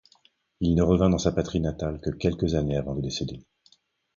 [0.61, 3.45] Il ne revint dans sa patrie natale que quelques années avant de décéder.